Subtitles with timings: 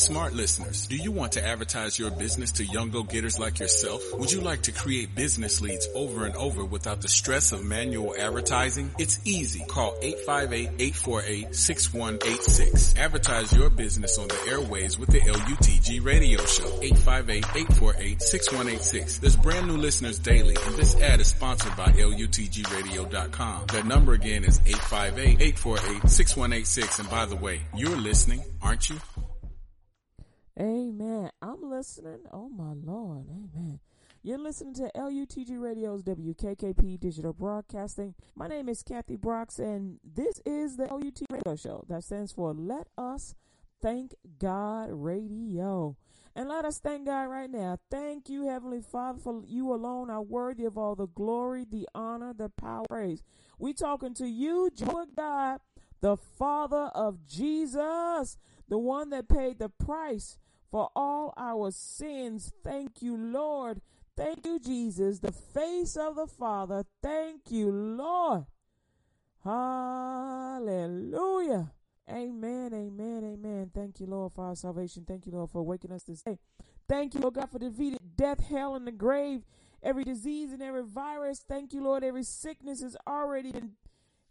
[0.00, 4.02] Smart listeners, do you want to advertise your business to young go-getters like yourself?
[4.14, 8.14] Would you like to create business leads over and over without the stress of manual
[8.18, 8.90] advertising?
[8.96, 9.62] It's easy.
[9.68, 12.98] Call 858-848-6186.
[12.98, 16.80] Advertise your business on the airways with the LUTG radio show.
[16.80, 19.20] 858-848-6186.
[19.20, 23.66] There's brand new listeners daily and this ad is sponsored by LUTGradio.com.
[23.66, 28.96] That number again is 858-848-6186 and by the way, you're listening, aren't you?
[30.58, 31.30] Amen.
[31.40, 32.20] I'm listening.
[32.32, 33.26] Oh my Lord.
[33.28, 33.80] Amen.
[34.22, 38.14] You're listening to LUTG Radio's WKKP Digital Broadcasting.
[38.34, 41.84] My name is Kathy Brooks, and this is the LUT Radio Show.
[41.88, 43.34] That stands for Let Us
[43.80, 45.96] Thank God Radio.
[46.36, 47.78] And let us thank God right now.
[47.90, 52.32] Thank you, Heavenly Father, for you alone are worthy of all the glory, the honor,
[52.34, 53.22] the power, praise.
[53.58, 55.60] We talking to you, Jehovah God,
[56.00, 58.36] the Father of Jesus,
[58.70, 60.38] the one that paid the price
[60.70, 62.54] for all our sins.
[62.64, 63.82] Thank you, Lord.
[64.16, 66.84] Thank you, Jesus, the face of the Father.
[67.02, 68.46] Thank you, Lord.
[69.44, 70.92] Hallelujah.
[72.08, 73.70] Amen, amen, amen.
[73.74, 75.04] Thank you, Lord, for our salvation.
[75.06, 76.38] Thank you, Lord, for waking us this day.
[76.88, 79.42] Thank you, Lord God, for defeated death, hell, and the grave.
[79.82, 81.42] Every disease and every virus.
[81.48, 82.04] Thank you, Lord.
[82.04, 83.72] Every sickness has already been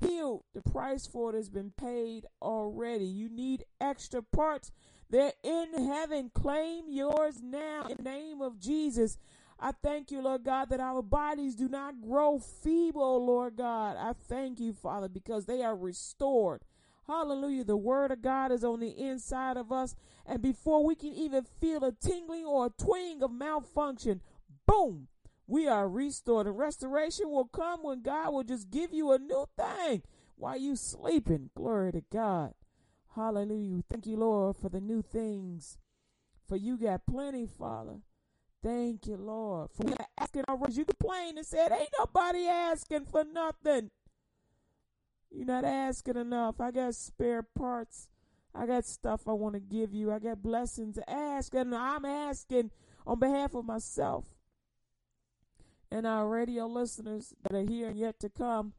[0.02, 3.06] The price for it has been paid already.
[3.06, 4.72] You need extra parts.
[5.10, 6.32] They're in heaven.
[6.34, 9.18] Claim yours now in the name of Jesus.
[9.60, 13.98] I thank you, Lord God, that our bodies do not grow feeble, Lord God.
[13.98, 16.62] I thank you, Father, because they are restored.
[17.08, 17.64] Hallelujah.
[17.64, 19.96] The word of God is on the inside of us.
[20.26, 24.22] And before we can even feel a tingling or a twinge of malfunction,
[24.68, 25.08] boom,
[25.50, 26.46] we are restored.
[26.46, 30.04] And restoration will come when God will just give you a new thing
[30.36, 31.50] while you sleeping.
[31.56, 32.54] Glory to God.
[33.16, 33.82] Hallelujah.
[33.90, 35.80] Thank you, Lord, for the new things.
[36.48, 37.98] For you got plenty, Father.
[38.64, 39.72] Thank you, Lord.
[39.72, 39.86] For
[40.20, 43.90] asking our You complain and said, Ain't nobody asking for nothing.
[45.32, 46.62] You're not asking enough.
[46.62, 48.08] I got spare parts.
[48.54, 50.12] I got stuff I want to give you.
[50.12, 51.54] I got blessings to ask.
[51.56, 52.70] And I'm asking
[53.08, 54.26] on behalf of myself
[55.92, 58.74] and our radio listeners that are here and yet to come.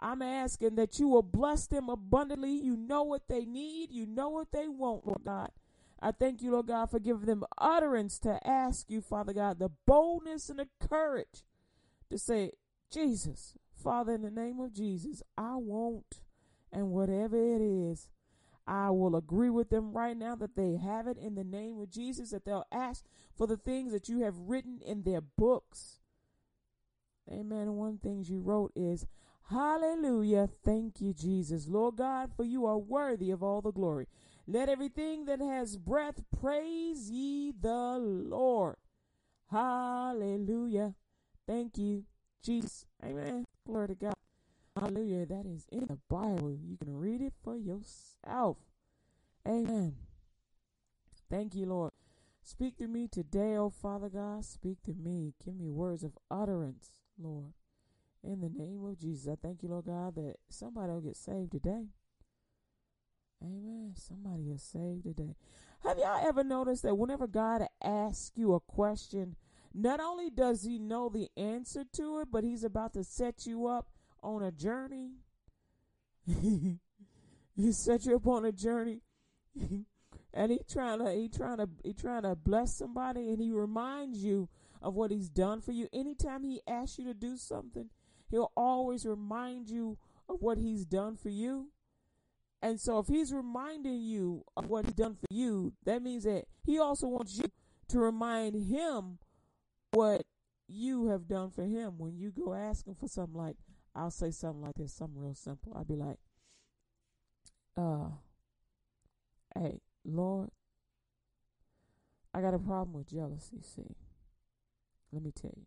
[0.00, 2.52] I'm asking that you will bless them abundantly.
[2.52, 3.90] You know what they need.
[3.90, 5.50] You know what they want, Lord God.
[6.00, 9.70] I thank you, Lord God, for giving them utterance to ask you, Father God, the
[9.86, 11.42] boldness and the courage
[12.10, 12.52] to say,
[12.92, 16.20] Jesus, Father, in the name of Jesus, I want,
[16.72, 18.08] and whatever it is,
[18.66, 21.90] I will agree with them right now that they have it in the name of
[21.90, 23.04] Jesus, that they'll ask
[23.34, 25.97] for the things that you have written in their books.
[27.30, 27.74] Amen.
[27.74, 29.06] One thing you wrote is,
[29.50, 30.48] Hallelujah.
[30.64, 31.68] Thank you, Jesus.
[31.68, 34.06] Lord God, for you are worthy of all the glory.
[34.46, 38.76] Let everything that has breath praise ye the Lord.
[39.50, 40.94] Hallelujah.
[41.46, 42.04] Thank you,
[42.42, 42.84] Jesus.
[43.02, 43.44] Amen.
[43.66, 44.14] Glory to God.
[44.78, 45.26] Hallelujah.
[45.26, 46.50] That is in the Bible.
[46.50, 48.58] You can read it for yourself.
[49.46, 49.96] Amen.
[51.30, 51.92] Thank you, Lord.
[52.42, 54.44] Speak to me today, oh Father God.
[54.44, 55.34] Speak to me.
[55.44, 57.52] Give me words of utterance, Lord.
[58.24, 61.52] In the name of Jesus, I thank you, Lord God, that somebody will get saved
[61.52, 61.86] today.
[63.42, 63.92] Amen.
[63.94, 65.36] Somebody is saved today.
[65.84, 69.36] Have y'all ever noticed that whenever God asks you a question,
[69.72, 73.66] not only does he know the answer to it, but he's about to set you
[73.66, 73.86] up
[74.22, 75.12] on a journey?
[76.26, 79.00] he set you up on a journey.
[80.34, 84.24] and he trying to he trying to he trying to bless somebody and he reminds
[84.24, 84.48] you
[84.82, 85.88] of what he's done for you.
[85.92, 87.90] Anytime he asks you to do something,
[88.30, 91.68] he'll always remind you of what he's done for you.
[92.60, 96.44] And so if he's reminding you of what he's done for you, that means that
[96.64, 97.44] he also wants you
[97.88, 99.18] to remind him
[99.92, 100.26] what
[100.66, 101.98] you have done for him.
[101.98, 103.56] When you go asking for something like,
[103.94, 105.72] I'll say something like this, something real simple.
[105.74, 106.18] I'll be like,
[107.76, 108.10] uh,
[109.56, 110.50] hey, Lord,
[112.34, 113.96] I got a problem with jealousy, see.
[115.12, 115.66] Let me tell you.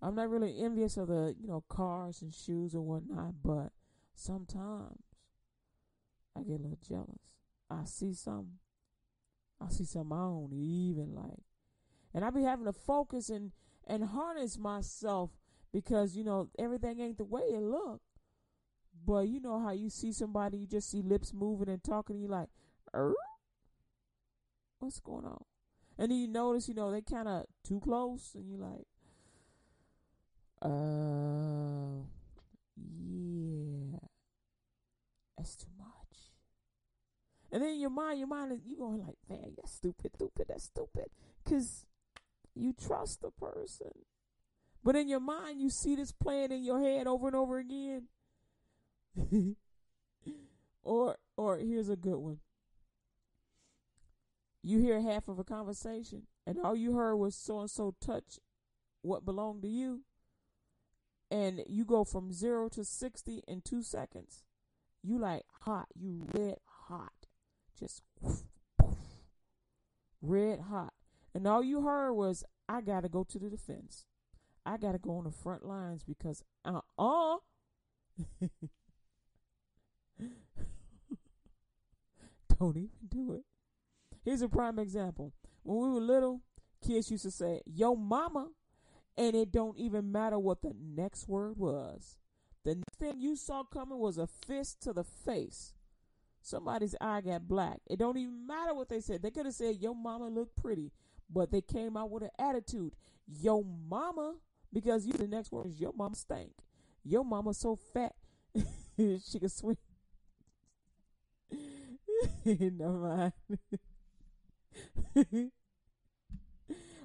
[0.00, 3.70] I'm not really envious of the, you know, cars and shoes and whatnot, but
[4.14, 4.98] sometimes
[6.36, 7.20] I get a little jealous.
[7.70, 8.58] I see something.
[9.60, 11.44] I see something I don't even like.
[12.12, 13.52] And I be having to focus and,
[13.86, 15.30] and harness myself
[15.72, 18.02] because, you know, everything ain't the way it look.
[19.06, 22.22] But you know how you see somebody, you just see lips moving and talking, and
[22.22, 22.48] you like,
[22.94, 23.14] er?
[24.78, 25.44] what's going on?
[25.98, 28.86] And then you notice, you know, they kind of too close, and you like,
[30.62, 32.04] uh,
[32.76, 33.98] yeah,
[35.36, 35.88] that's too much.
[37.50, 40.64] And then your mind, your mind, is you going like, man, that's stupid, stupid, that's
[40.64, 41.06] stupid.
[41.44, 41.84] Because
[42.54, 43.90] you trust the person.
[44.84, 48.08] But in your mind, you see this playing in your head over and over again.
[50.82, 52.38] or, or here's a good one.
[54.62, 58.38] You hear half of a conversation, and all you heard was so and so touch
[59.02, 60.02] what belonged to you.
[61.30, 64.44] And you go from zero to 60 in two seconds.
[65.02, 65.88] You like hot.
[65.94, 67.12] You red hot.
[67.78, 68.02] Just
[70.20, 70.92] red hot.
[71.34, 74.04] And all you heard was, I got to go to the defense.
[74.64, 77.38] I got to go on the front lines because uh uh
[82.60, 83.44] Don't even do it.
[84.24, 85.32] Here's a prime example.
[85.62, 86.40] When we were little,
[86.84, 88.48] kids used to say, Yo, mama,
[89.16, 92.16] and it don't even matter what the next word was.
[92.64, 95.74] The next thing you saw coming was a fist to the face.
[96.40, 97.78] Somebody's eye got black.
[97.88, 99.22] It don't even matter what they said.
[99.22, 100.92] They could have said, Yo, mama looked pretty,
[101.30, 102.94] but they came out with an attitude.
[103.26, 104.36] Yo, mama,
[104.72, 106.52] because you the next word is your mama stank.
[107.04, 108.14] Your mama so fat
[108.96, 109.76] she could swing.
[112.44, 113.32] Never mind.
[115.14, 115.50] we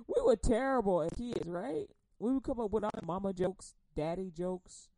[0.07, 1.87] were terrible as kids, right?
[2.19, 4.89] We would come up with our mama jokes, daddy jokes.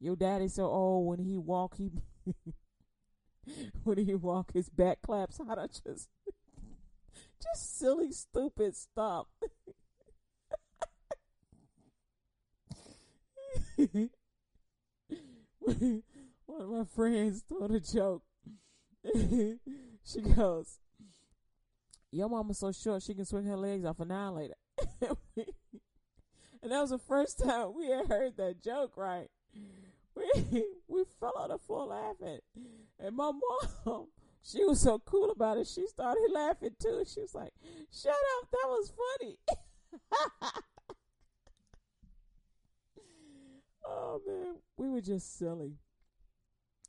[0.00, 1.90] Your daddy so old when he walk, he
[3.84, 5.58] when he walk, his back claps out.
[5.58, 6.08] I just,
[7.42, 9.26] just silly, stupid stuff.
[15.56, 18.22] One of my friends told a joke.
[20.04, 20.78] she goes,
[22.12, 24.54] Your mama's so short she can swing her legs off an later."
[25.02, 29.28] and that was the first time we had heard that joke, right?
[30.14, 30.30] We
[30.88, 32.40] we fell on the floor laughing.
[32.98, 33.32] And my
[33.86, 34.06] mom,
[34.42, 37.02] she was so cool about it, she started laughing too.
[37.06, 37.52] She was like,
[37.90, 39.38] Shut up, that was funny.
[43.86, 45.78] oh man, we were just silly.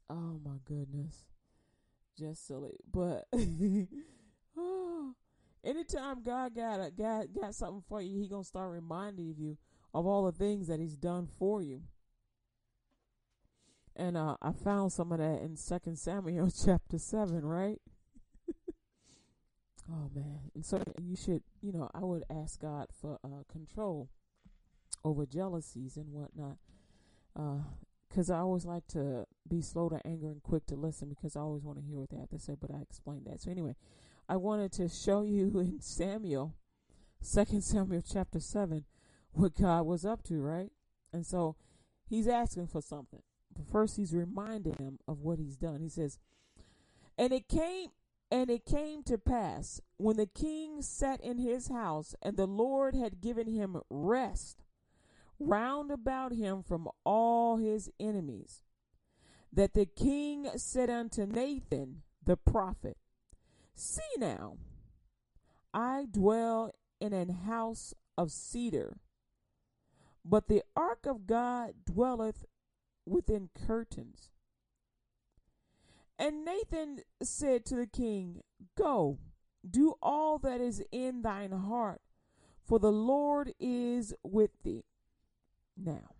[0.09, 1.25] Oh my goodness.
[2.17, 2.77] Just silly.
[2.91, 3.27] But
[4.57, 5.13] oh,
[5.63, 9.57] anytime God got a God got something for you, he gonna start reminding you
[9.93, 11.81] of all the things that he's done for you.
[13.95, 17.79] And uh, I found some of that in Second Samuel chapter seven, right?
[19.91, 20.51] oh man!
[20.55, 24.09] And so you should, you know, I would ask God for uh, control
[25.05, 26.57] over jealousies and whatnot,
[28.09, 31.35] because uh, I always like to be slow to anger and quick to listen because
[31.35, 32.55] I always want to hear what they have to say.
[32.59, 33.41] But I explained that.
[33.41, 33.75] So anyway,
[34.27, 36.55] I wanted to show you in Samuel,
[37.21, 38.85] Second Samuel chapter seven,
[39.31, 40.71] what God was up to, right?
[41.11, 41.55] And so
[42.05, 43.21] He's asking for something.
[43.55, 45.81] But first, He's reminding him of what He's done.
[45.81, 46.19] He says,
[47.17, 47.89] "And it came."
[48.31, 52.95] And it came to pass when the king sat in his house, and the Lord
[52.95, 54.63] had given him rest
[55.39, 58.63] round about him from all his enemies,
[59.51, 62.97] that the king said unto Nathan the prophet,
[63.75, 64.57] See now,
[65.73, 68.97] I dwell in an house of cedar,
[70.23, 72.45] but the ark of God dwelleth
[73.05, 74.29] within curtains.
[76.19, 78.41] And Nathan said to the king,
[78.77, 79.17] Go,
[79.69, 82.01] do all that is in thine heart,
[82.63, 84.85] for the Lord is with thee.
[85.75, 86.15] Now,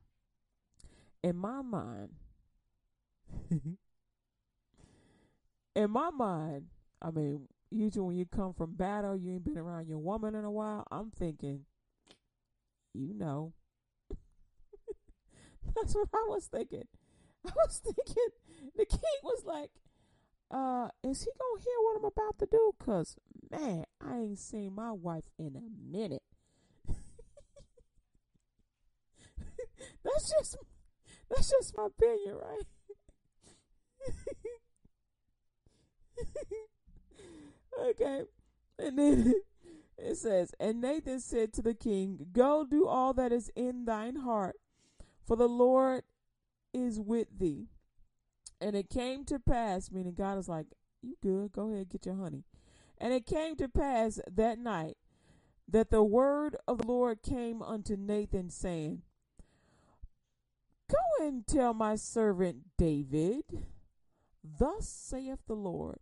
[1.22, 2.16] in my mind,
[5.75, 6.68] in my mind,
[7.04, 10.46] I mean, usually when you come from battle, you ain't been around your woman in
[10.46, 10.88] a while.
[10.92, 11.66] I'm thinking,
[12.94, 13.54] you know.
[15.76, 16.88] That's what I was thinking.
[17.46, 18.30] I was thinking
[18.76, 19.72] the king was like,
[20.52, 22.74] uh, is he gonna hear what I'm about to do?
[22.80, 23.18] Cause
[23.52, 26.24] man, I ain't seen my wife in a minute.
[30.04, 30.58] that's just
[31.30, 32.64] that's just my opinion, right?
[37.82, 38.22] okay.
[38.80, 39.34] And then
[39.98, 44.18] it says, And Nathan said to the king, Go do all that is in thine
[44.18, 44.56] heart,
[45.25, 46.03] for the Lord
[46.74, 47.68] is with thee.
[48.60, 50.68] And it came to pass, meaning God is like,
[51.01, 52.44] You good, go ahead, get your honey.
[52.98, 54.98] And it came to pass that night
[55.68, 59.01] that the word of the Lord came unto Nathan, saying,
[60.89, 63.44] Go and tell my servant David,
[64.44, 66.00] Thus saith the Lord,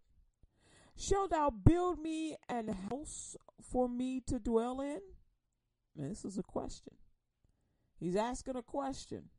[0.96, 5.00] Shalt thou build me an house for me to dwell in?
[5.96, 6.94] this is a question.
[8.00, 9.30] He's asking a question.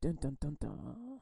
[0.00, 1.20] Dun dun dun dun.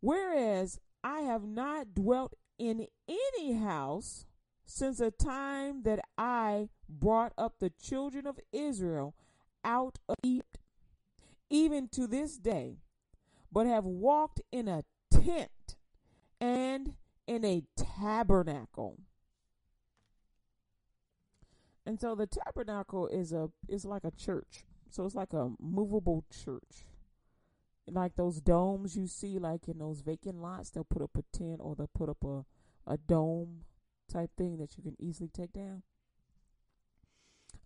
[0.00, 4.26] Whereas I have not dwelt in any house
[4.66, 9.14] since the time that I brought up the children of Israel
[9.64, 10.58] out of Egypt,
[11.50, 12.78] even to this day,
[13.52, 15.76] but have walked in a tent
[16.40, 16.94] and
[17.26, 18.98] in a tabernacle.
[21.86, 24.64] And so the tabernacle is a is like a church.
[24.90, 26.86] So it's like a movable church.
[27.86, 31.60] Like those domes you see like in those vacant lots, they'll put up a tent
[31.60, 32.44] or they'll put up a,
[32.86, 33.64] a dome
[34.10, 35.82] type thing that you can easily take down.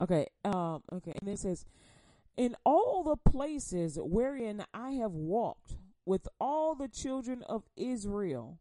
[0.00, 1.64] Okay, um, okay, and it says,
[2.36, 8.58] In all the places wherein I have walked with all the children of Israel,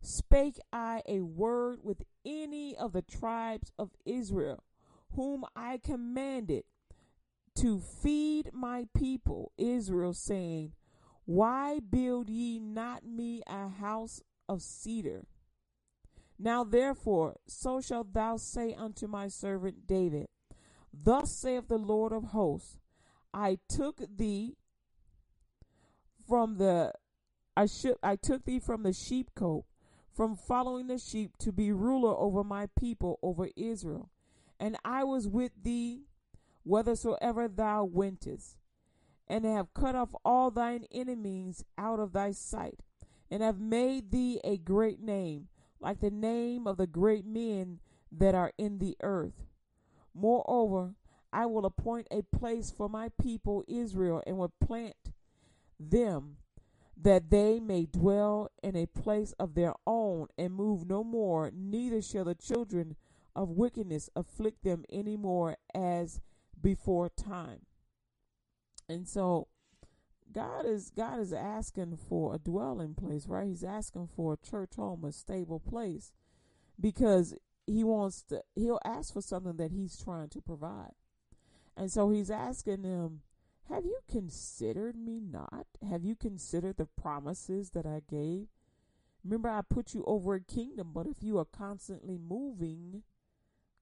[0.00, 4.64] spake I a word with any of the tribes of Israel,
[5.14, 6.64] whom I commanded
[7.56, 10.72] to feed my people Israel, saying,
[11.24, 15.24] Why build ye not me a house of cedar?
[16.38, 20.28] Now therefore, so shalt thou say unto my servant David,
[20.92, 22.78] Thus saith the Lord of hosts,
[23.34, 24.56] I took thee
[26.28, 26.92] from the
[27.56, 29.64] I should I took thee from the sheepcote,
[30.18, 34.10] from following the sheep to be ruler over my people, over Israel.
[34.58, 36.06] And I was with thee
[36.64, 38.56] whithersoever thou wentest,
[39.28, 42.80] and have cut off all thine enemies out of thy sight,
[43.30, 45.46] and have made thee a great name,
[45.78, 47.78] like the name of the great men
[48.10, 49.44] that are in the earth.
[50.12, 50.96] Moreover,
[51.32, 55.12] I will appoint a place for my people Israel, and will plant
[55.78, 56.38] them
[57.00, 62.02] that they may dwell in a place of their own and move no more, neither
[62.02, 62.96] shall the children
[63.36, 66.20] of wickedness afflict them any more as
[66.60, 67.60] before time.
[68.88, 69.46] And so
[70.32, 73.46] God is God is asking for a dwelling place, right?
[73.46, 76.12] He's asking for a church home, a stable place
[76.80, 77.34] because
[77.66, 80.92] he wants to he'll ask for something that he's trying to provide.
[81.76, 83.20] And so he's asking them,
[83.70, 85.66] have you considered me not?
[85.88, 88.46] Have you considered the promises that I gave?
[89.24, 93.02] Remember, I put you over a kingdom, but if you are constantly moving,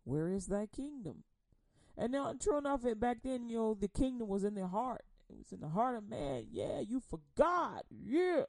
[0.05, 1.25] where is that kingdom?
[1.97, 5.05] And now, true enough, back then, you know, the kingdom was in their heart.
[5.29, 6.47] It was in the heart of man.
[6.51, 7.85] Yeah, you forgot.
[7.91, 8.43] Yeah.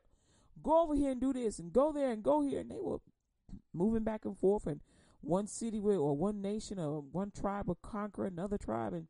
[0.61, 2.61] Go over here and do this and go there and go here.
[2.61, 2.99] And they were
[3.73, 4.67] moving back and forth.
[4.67, 4.81] And
[5.21, 8.93] one city or one nation or one tribe would conquer another tribe.
[8.93, 9.07] And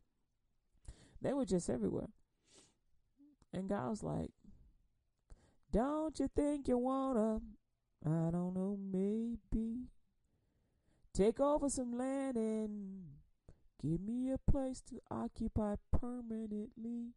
[1.21, 2.09] they were just everywhere.
[3.53, 4.31] And God was like,
[5.71, 7.41] Don't you think you wanna?
[8.05, 9.87] I don't know, maybe.
[11.13, 13.03] Take over some land and
[13.81, 17.13] Give me a place to occupy permanently.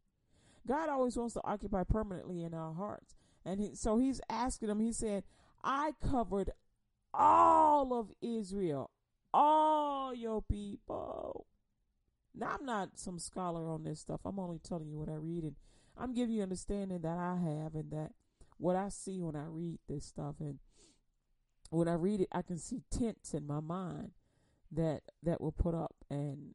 [0.67, 3.15] God always wants to occupy permanently in our hearts.
[3.43, 5.23] And he, so he's asking them, he said,
[5.63, 6.51] I covered
[7.13, 8.91] all of Israel,
[9.33, 11.47] all your people.
[12.35, 14.21] Now, I'm not some scholar on this stuff.
[14.25, 15.43] I'm only telling you what I read.
[15.43, 15.55] And
[15.97, 18.11] I'm giving you understanding that I have and that
[18.57, 20.35] what I see when I read this stuff.
[20.39, 20.59] And
[21.69, 24.11] when I read it, I can see tents in my mind
[24.71, 26.53] that that were put up and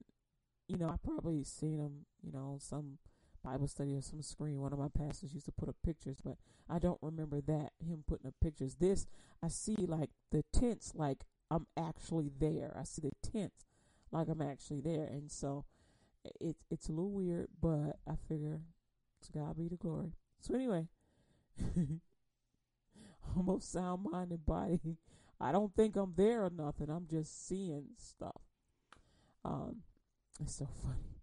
[0.68, 2.98] you know I probably seen them you know some
[3.44, 6.36] Bible study or some screen one of my pastors used to put up pictures but
[6.68, 9.06] I don't remember that him putting up pictures this
[9.42, 13.66] I see like the tents like I'm actually there I see the tents
[14.12, 15.64] like I'm actually there and so
[16.40, 18.60] it's it's a little weird but I figure
[19.22, 20.86] to God be the glory so anyway
[23.36, 24.98] almost sound mind and body
[25.40, 26.88] I don't think I'm there or nothing.
[26.90, 28.40] I'm just seeing stuff.
[29.44, 29.82] Um,
[30.40, 31.20] it's so funny.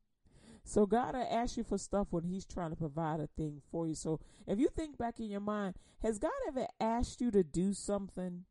[0.63, 3.87] So God will ask you for stuff when He's trying to provide a thing for
[3.87, 3.95] you.
[3.95, 7.73] So if you think back in your mind, has God ever asked you to do
[7.73, 8.45] something?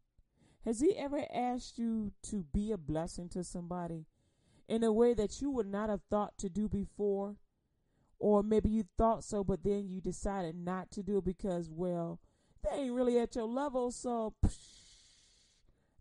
[0.65, 4.05] Has He ever asked you to be a blessing to somebody
[4.73, 7.37] in a way that you would not have thought to do before?
[8.19, 12.21] Or maybe you thought so, but then you decided not to do it because, well,
[12.63, 13.91] they ain't really at your level.
[13.91, 14.35] So,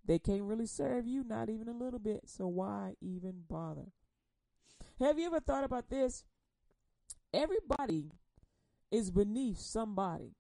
[0.06, 2.22] they can't really serve you, not even a little bit.
[2.28, 3.92] So why even bother?
[5.00, 6.24] Have you ever thought about this?
[7.34, 8.12] Everybody
[8.90, 10.36] is beneath somebody,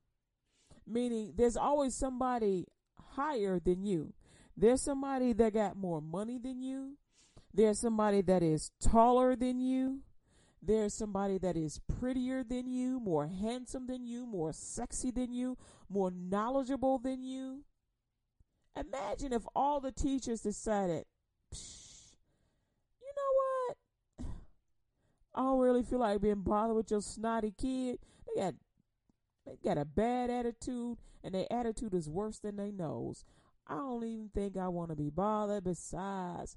[0.87, 2.67] meaning there's always somebody
[3.15, 4.13] higher than you.
[4.55, 6.97] There's somebody that got more money than you.
[7.53, 10.01] There's somebody that is taller than you.
[10.61, 15.57] There's somebody that is prettier than you, more handsome than you, more sexy than you,
[15.89, 17.63] more knowledgeable than you.
[18.75, 21.05] Imagine if all the teachers decided,
[21.51, 24.27] you know what?
[25.33, 27.97] I don't really feel like being bothered with your snotty kid.
[28.27, 28.53] They got
[29.45, 33.25] they got a bad attitude, and their attitude is worse than their nose.
[33.67, 35.63] I don't even think I want to be bothered.
[35.63, 36.55] Besides,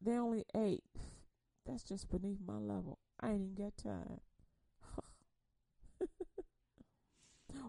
[0.00, 0.84] they only eight.
[1.66, 2.98] That's just beneath my level.
[3.20, 4.20] I ain't even got time.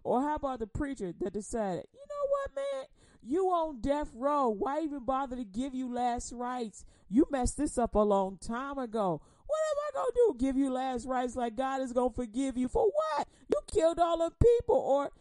[0.04, 2.86] or how about the preacher that decided, you know what, man?
[3.22, 4.48] You on death row.
[4.50, 6.86] Why even bother to give you last rites?
[7.10, 9.22] You messed this up a long time ago.
[9.46, 10.36] What am I gonna do?
[10.38, 13.28] Give you last rites like God is gonna forgive you for what?
[13.50, 15.12] You killed all the people, or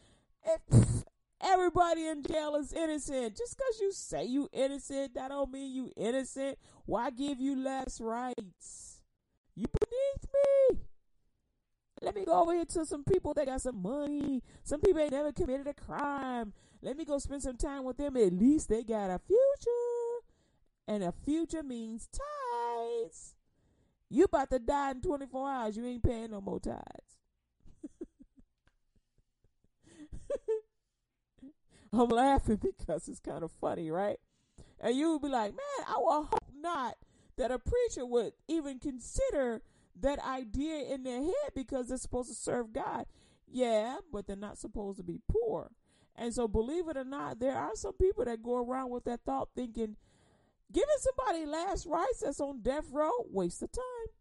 [1.40, 3.36] everybody in jail is innocent.
[3.36, 6.58] Just because you say you innocent, that don't mean you innocent.
[6.86, 9.02] Why give you less rights?
[9.54, 10.80] You beneath me.
[12.00, 14.42] Let me go over here to some people that got some money.
[14.62, 16.52] Some people ain't never committed a crime.
[16.80, 18.16] Let me go spend some time with them.
[18.16, 20.26] At least they got a future.
[20.86, 23.34] And a future means tithes.
[24.08, 25.76] You about to die in 24 hours.
[25.76, 27.17] You ain't paying no more tithes.
[31.92, 34.18] I'm laughing because it's kind of funny, right?
[34.80, 36.96] And you would be like, man, I will hope not
[37.36, 39.62] that a preacher would even consider
[40.00, 43.06] that idea in their head because they're supposed to serve God.
[43.46, 45.70] Yeah, but they're not supposed to be poor.
[46.14, 49.20] And so, believe it or not, there are some people that go around with that
[49.24, 49.96] thought thinking,
[50.72, 54.12] giving somebody last rites that's on death row, waste of time.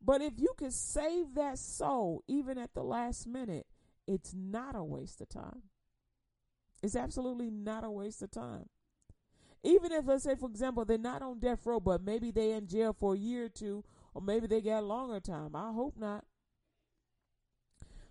[0.00, 3.66] But if you can save that soul even at the last minute,
[4.06, 5.62] it's not a waste of time.
[6.84, 8.68] It's absolutely not a waste of time.
[9.62, 12.66] Even if, let's say, for example, they're not on death row, but maybe they're in
[12.66, 15.56] jail for a year or two, or maybe they got longer time.
[15.56, 16.26] I hope not.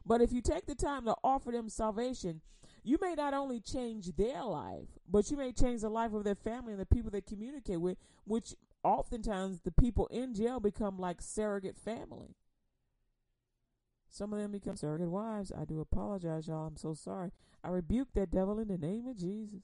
[0.03, 2.41] But if you take the time to offer them salvation,
[2.83, 6.33] you may not only change their life, but you may change the life of their
[6.33, 11.21] family and the people they communicate with, which oftentimes the people in jail become like
[11.21, 12.35] surrogate family.
[14.13, 15.51] Some of them become surrogate wives.
[15.59, 16.67] I do apologize, y'all.
[16.67, 17.31] I'm so sorry.
[17.63, 19.61] I rebuke that devil in the name of Jesus.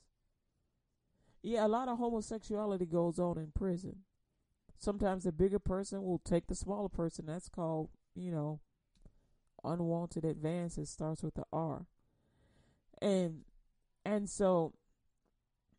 [1.44, 3.98] Yeah, a lot of homosexuality goes on in prison.
[4.80, 7.28] Sometimes the bigger person will take the smaller person.
[7.28, 8.60] That's called, you know,
[9.64, 10.90] unwanted advances.
[10.90, 11.86] Starts with the R.
[13.04, 13.42] And
[14.04, 14.74] and so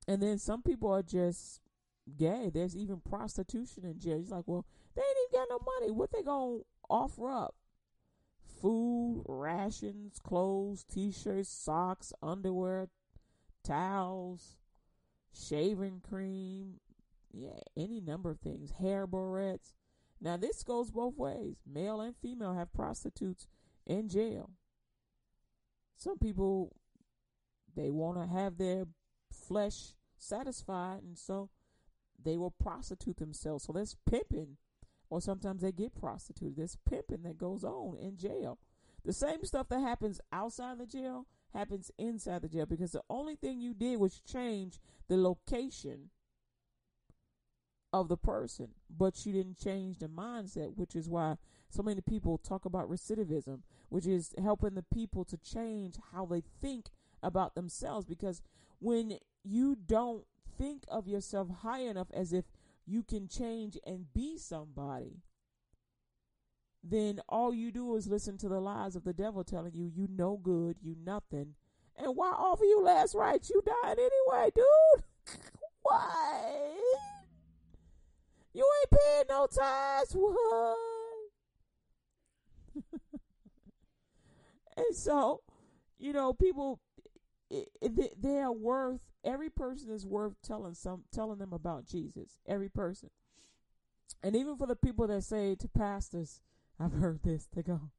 [0.06, 1.60] and then some people are just
[2.16, 2.52] gay.
[2.54, 4.20] There's even prostitution in jail.
[4.20, 5.90] It's like, well, they ain't even got no money.
[5.90, 7.56] What they gonna offer up?
[8.60, 12.88] Food, rations, clothes, t-shirts, socks, underwear,
[13.64, 14.56] towels,
[15.32, 16.80] shaving cream,
[17.32, 19.72] yeah, any number of things, hair barrettes.
[20.20, 21.56] Now this goes both ways.
[21.66, 23.46] Male and female have prostitutes
[23.86, 24.50] in jail.
[25.96, 26.76] Some people
[27.74, 28.84] they want to have their
[29.32, 31.48] flesh satisfied and so
[32.22, 33.64] they will prostitute themselves.
[33.64, 34.56] So there's pimping
[35.10, 36.56] or sometimes they get prostituted.
[36.56, 38.58] There's pimping that goes on in jail.
[39.04, 43.34] The same stuff that happens outside the jail happens inside the jail because the only
[43.34, 46.10] thing you did was change the location
[47.92, 51.36] of the person, but you didn't change the mindset, which is why
[51.70, 56.42] so many people talk about recidivism, which is helping the people to change how they
[56.60, 56.90] think
[57.22, 58.06] about themselves.
[58.06, 58.42] Because
[58.78, 60.24] when you don't
[60.56, 62.44] think of yourself high enough as if
[62.90, 65.22] you can change and be somebody,
[66.82, 70.08] then all you do is listen to the lies of the devil telling you you
[70.10, 71.54] no good, you nothing.
[71.96, 73.50] And why offer you last rites?
[73.50, 75.04] You died anyway, dude.
[75.82, 76.74] why?
[78.52, 80.12] You ain't paying no tithes.
[80.14, 80.76] What?
[84.76, 85.42] and so,
[85.98, 86.80] you know, people,
[87.50, 92.38] it, they are worth every person is worth telling some telling them about Jesus.
[92.46, 93.10] Every person.
[94.22, 96.40] And even for the people that say to pastors,
[96.80, 97.90] I've heard this, they go,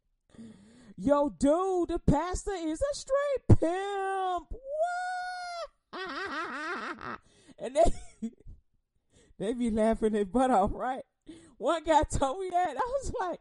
[0.97, 4.53] Yo, dude, the pastor is a straight pimp.
[5.91, 5.99] What?
[7.59, 7.91] and they
[9.39, 11.03] they be laughing their butt off, right?
[11.57, 12.75] One guy told me that.
[12.75, 13.39] I was like,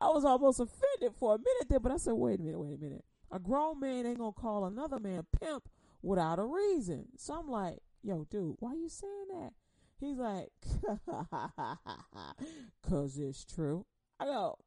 [0.00, 2.74] I was almost offended for a minute there, but I said, wait a minute, wait
[2.74, 3.04] a minute.
[3.30, 5.68] A grown man ain't gonna call another man pimp
[6.02, 7.06] without a reason.
[7.16, 9.52] So I'm like, yo, dude, why you saying that?
[10.00, 10.48] He's like,
[12.88, 13.84] cause it's true.
[14.20, 14.58] I go,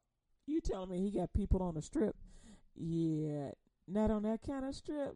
[0.45, 2.15] you telling me he got people on the strip?
[2.75, 3.51] Yeah,
[3.87, 5.15] not on that kind of strip.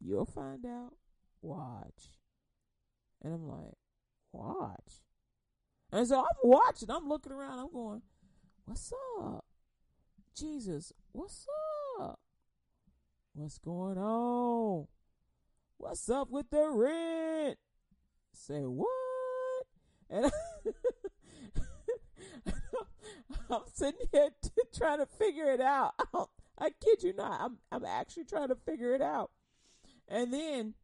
[0.00, 0.94] You'll find out.
[1.42, 2.10] Watch.
[3.22, 3.74] And I'm like,
[4.32, 5.02] watch.
[5.92, 6.90] And so I'm watching.
[6.90, 7.58] I'm looking around.
[7.58, 8.02] I'm going,
[8.64, 9.44] what's up?
[10.34, 11.46] Jesus, what's
[12.00, 12.18] up?
[13.34, 14.86] What's going on?
[15.78, 17.58] What's up with the rent?
[18.34, 19.66] Say what?
[20.10, 20.30] And
[23.50, 25.94] I'm sitting here t- trying to figure it out.
[26.58, 27.40] I kid you not.
[27.40, 29.30] I'm I'm actually trying to figure it out.
[30.08, 30.74] And then,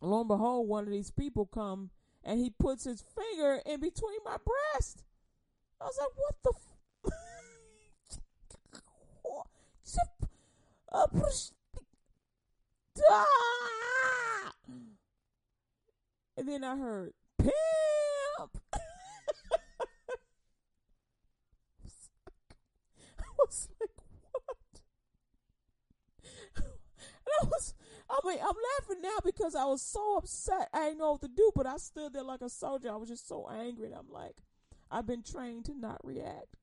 [0.00, 1.90] lo and behold, one of these people come
[2.22, 5.02] and he puts his finger in between my breast.
[5.80, 6.50] I was like, what the?
[6.50, 6.64] F-
[16.36, 17.52] and then I heard pimp.
[23.18, 23.90] I was like,
[24.46, 24.80] what?
[27.26, 27.74] And I was,
[28.10, 30.68] I mean, I'm laughing now because I was so upset.
[30.72, 32.90] I didn't know what to do, but I stood there like a soldier.
[32.92, 33.86] I was just so angry.
[33.86, 34.36] And I'm like,
[34.90, 36.56] I've been trained to not react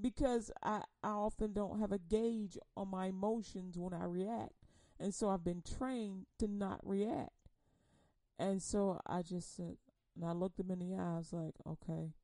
[0.00, 4.65] because I, I often don't have a gauge on my emotions when I react.
[4.98, 7.30] And so I've been trained to not react.
[8.38, 9.76] And so I just said,
[10.14, 11.14] and I looked him in the eye.
[11.14, 12.14] I was like, okay.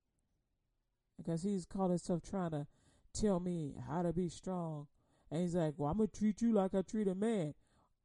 [1.16, 2.66] Because he's called himself trying to
[3.12, 4.86] tell me how to be strong.
[5.30, 7.54] And he's like, well, I'm going to treat you like I treat a man.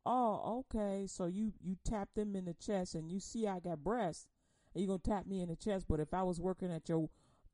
[0.06, 1.06] Oh, okay.
[1.08, 4.28] So you, you tapped him in the chest and you see I got breasts.
[4.74, 5.86] And you're going to tap me in the chest.
[5.90, 7.10] But if I was working at your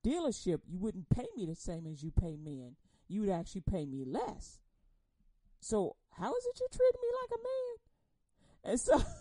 [0.05, 2.75] dealership, you wouldn't pay me the same as you pay men.
[3.07, 4.59] You would actually pay me less.
[5.63, 8.71] So how is it you treat me like a man?
[8.71, 9.03] And so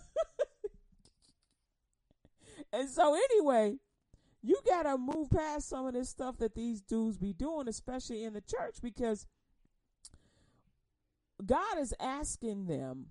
[2.72, 3.76] And so anyway,
[4.42, 8.32] you gotta move past some of this stuff that these dudes be doing, especially in
[8.32, 9.26] the church, because
[11.44, 13.06] God is asking them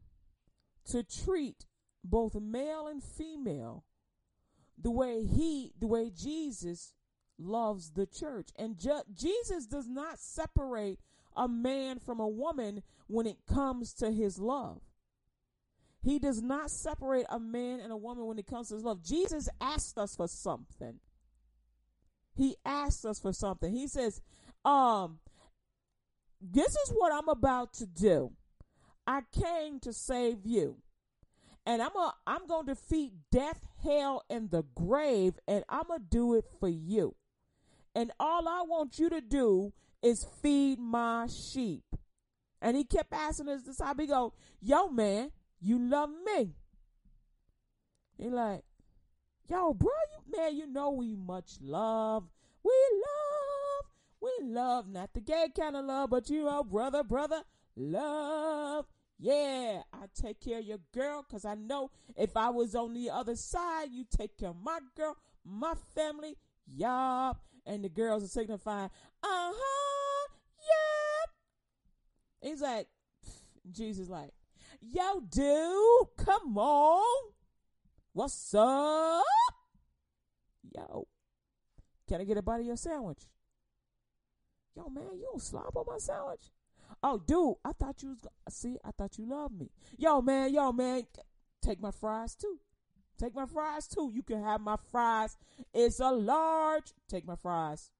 [0.90, 1.66] to treat
[2.04, 3.84] both male and female
[4.78, 6.94] the way he the way Jesus
[7.38, 8.50] loves the church.
[8.58, 11.00] And ju- Jesus does not separate
[11.36, 14.82] a man from a woman when it comes to his love.
[16.04, 19.04] He does not separate a man and a woman when it comes to his love.
[19.04, 21.00] Jesus asked us for something.
[22.34, 23.72] He asked us for something.
[23.74, 24.22] He says,
[24.66, 25.20] um,
[26.42, 28.32] this is what I'm about to do.
[29.06, 30.78] I came to save you.
[31.66, 36.00] And I'm a, I'm going to defeat death, hell, and the grave, and I'm going
[36.00, 37.16] to do it for you.
[37.94, 41.84] And all I want you to do is feed my sheep.
[42.62, 46.54] And he kept asking his disciple, he go, yo, man, you love me.
[48.18, 48.64] He like,
[49.50, 52.26] yo, bro, you man, you know we much love.
[52.64, 53.86] We love,
[54.22, 57.44] we love, not the gay kind of love, but you know, brother, brother,
[57.76, 58.86] love.
[59.18, 63.10] Yeah, I take care of your girl because I know if I was on the
[63.10, 66.38] other side, you take care of my girl, my family,
[66.68, 67.40] yup.
[67.66, 68.90] And the girls are signifying,
[69.24, 70.28] uh huh,
[72.42, 72.50] yeah.
[72.50, 72.88] He's like,
[73.72, 74.32] Jesus, like,
[74.80, 77.32] Yo, dude, come on.
[78.14, 79.24] What's up?
[80.76, 81.08] Yo,
[82.08, 83.28] can I get a bite of your sandwich?
[84.76, 86.50] Yo, man, you don't slop on my sandwich.
[87.04, 88.78] Oh, dude, I thought you was see.
[88.84, 89.70] I thought you loved me.
[89.98, 91.04] Yo, man, yo, man,
[91.62, 92.60] take my fries too.
[93.22, 94.12] Take my fries too.
[94.12, 95.38] You can have my fries.
[95.76, 96.92] It's a large.
[97.08, 97.92] Take my fries.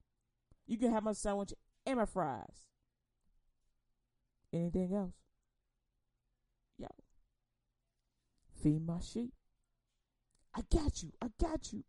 [0.66, 1.54] You can have my sandwich
[1.86, 2.66] and my fries.
[4.52, 5.14] Anything else?
[6.80, 6.88] Yo.
[8.64, 9.32] Feed my sheep.
[10.56, 11.12] I got you.
[11.22, 11.84] I got you.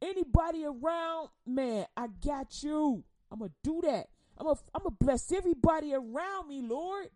[0.00, 3.04] Anybody around, man, I got you.
[3.30, 4.08] I'm going to do that.
[4.38, 7.08] I'm going I'm to bless everybody around me, Lord.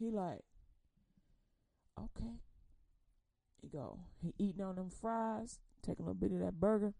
[0.00, 0.42] He like,
[1.96, 2.40] okay.
[3.78, 6.94] Go, he eating on them fries, take a little bit of that burger,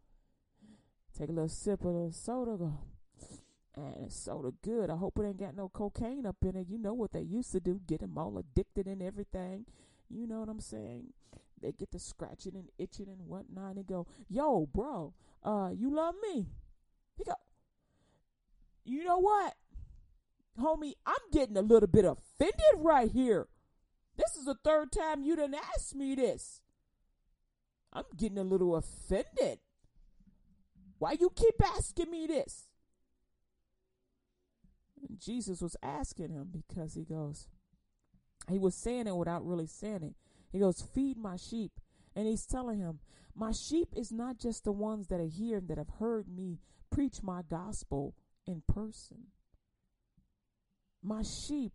[1.19, 2.79] take a little sip of the soda, go,
[3.75, 4.89] and it's soda good.
[4.89, 6.69] I hope it ain't got no cocaine up in it.
[6.69, 9.65] You know what they used to do, get them all addicted and everything.
[10.09, 11.07] You know what I'm saying?
[11.61, 13.75] They get to scratching and itching and whatnot.
[13.75, 16.47] And go, yo, bro, uh, you love me.
[17.17, 17.35] He go,
[18.85, 19.55] you know what?
[20.61, 23.49] Homie, I'm getting a little bit offended right here.
[24.17, 26.61] This is the third time you done asked me this.
[27.93, 29.59] I'm getting a little offended.
[30.99, 32.67] Why you keep asking me this?
[35.09, 37.47] And Jesus was asking him because he goes,
[38.49, 40.15] he was saying it without really saying it.
[40.51, 41.73] He goes, Feed my sheep.
[42.17, 43.01] And he's telling him,
[43.35, 46.59] My sheep is not just the ones that are here and that have heard me
[46.91, 48.15] preach my gospel
[48.47, 49.29] in person.
[51.03, 51.73] My sheep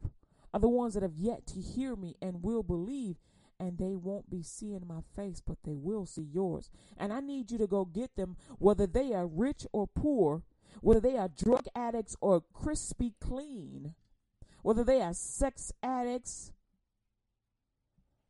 [0.54, 3.17] are the ones that have yet to hear me and will believe,
[3.60, 6.70] and they won't be seeing my face, but they will see yours.
[6.98, 10.44] And I need you to go get them, whether they are rich or poor,
[10.82, 13.94] whether they are drug addicts or crispy clean,
[14.62, 16.52] whether they are sex addicts,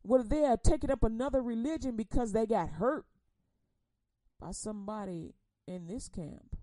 [0.02, 3.06] whether they are taking up another religion because they got hurt
[4.40, 5.34] by somebody
[5.68, 6.58] in this camp.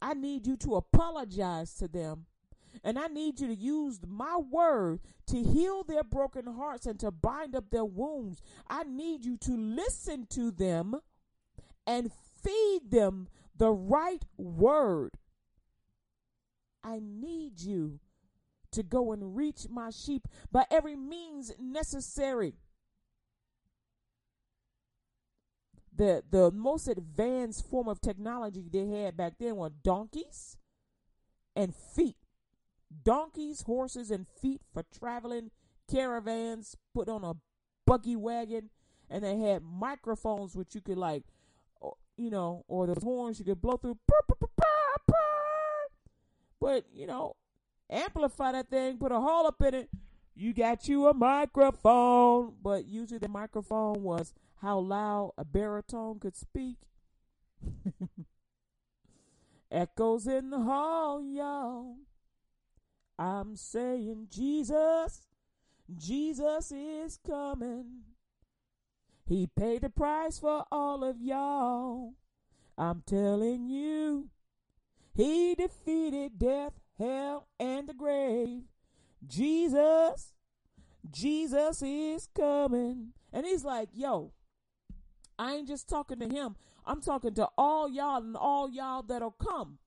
[0.00, 2.26] I need you to apologize to them
[2.84, 7.10] And I need you to use my word to heal their broken hearts and to
[7.10, 8.40] bind up their wounds.
[8.68, 11.00] I need you to listen to them
[11.86, 12.10] and
[12.42, 15.12] feed them the right word.
[16.84, 18.00] I need you
[18.72, 22.54] to go and reach my sheep by every means necessary.
[25.94, 30.58] The the most advanced form of technology they had back then were donkeys
[31.56, 32.25] and feet.
[33.04, 35.50] Donkeys, horses, and feet for traveling,
[35.90, 37.34] caravans put on a
[37.86, 38.70] buggy wagon,
[39.10, 41.24] and they had microphones which you could like
[42.16, 43.98] you know, or those horns you could blow through.
[46.60, 47.36] But, you know,
[47.90, 49.90] amplify that thing, put a hole up in it.
[50.34, 52.54] You got you a microphone.
[52.62, 56.76] But usually the microphone was how loud a baritone could speak.
[59.70, 61.96] Echoes in the hall, y'all.
[63.18, 65.22] I'm saying Jesus,
[65.96, 68.02] Jesus is coming.
[69.26, 72.14] He paid the price for all of y'all.
[72.78, 74.28] I'm telling you,
[75.14, 78.62] He defeated death, hell, and the grave.
[79.26, 80.34] Jesus,
[81.10, 83.12] Jesus is coming.
[83.32, 84.32] And he's like, yo,
[85.38, 86.56] I ain't just talking to him.
[86.84, 89.78] I'm talking to all y'all and all y'all that'll come.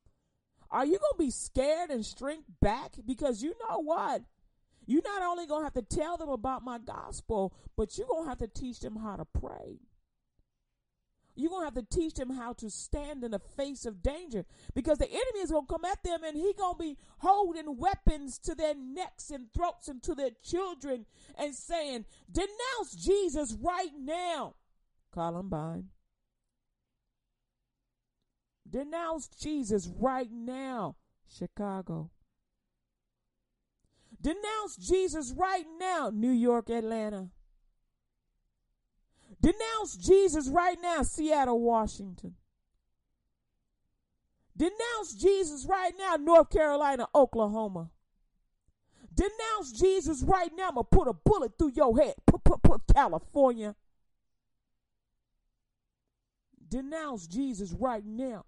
[0.71, 2.93] Are you going to be scared and shrink back?
[3.05, 4.23] Because you know what?
[4.86, 8.23] You're not only going to have to tell them about my gospel, but you're going
[8.23, 9.79] to have to teach them how to pray.
[11.36, 14.45] You're going to have to teach them how to stand in the face of danger
[14.73, 17.77] because the enemy is going to come at them and he going to be holding
[17.77, 21.05] weapons to their necks and throats and to their children
[21.38, 24.55] and saying, denounce Jesus right now.
[25.13, 25.86] Columbine.
[28.69, 30.95] Denounce Jesus right now.
[31.27, 32.10] Chicago.
[34.21, 37.29] Denounce Jesus right now, New York, Atlanta.
[39.41, 42.36] Denounce Jesus right now, Seattle, Washington.
[44.58, 47.91] Denounce Jesus right now, North Carolina, Oklahoma.
[49.13, 50.69] Denounce Jesus right now.
[50.69, 52.15] I'm going to put a bullet through your head.
[52.25, 53.75] Put, put, put California.
[56.67, 58.45] Denounce Jesus right now.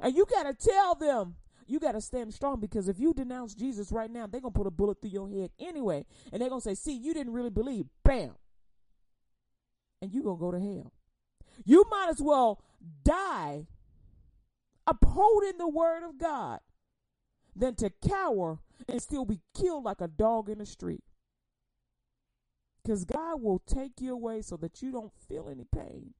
[0.00, 1.36] And you got to tell them
[1.70, 4.58] you got to stand strong because if you denounce Jesus right now, they're going to
[4.58, 6.04] put a bullet through your head anyway.
[6.32, 7.86] And they're going to say, see, you didn't really believe.
[8.04, 8.32] Bam.
[10.02, 10.92] And you're going to go to hell.
[11.64, 12.60] You might as well
[13.04, 13.66] die
[14.86, 16.58] upholding the word of God
[17.54, 21.04] than to cower and still be killed like a dog in the street.
[22.82, 26.14] Because God will take you away so that you don't feel any pain.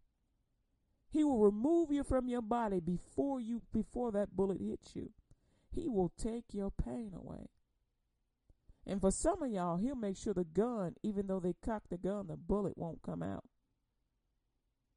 [1.11, 5.11] He will remove you from your body before you before that bullet hits you.
[5.75, 7.49] He will take your pain away.
[8.87, 11.99] And for some of y'all, he'll make sure the gun, even though they cock the
[11.99, 13.45] gun, the bullet won't come out.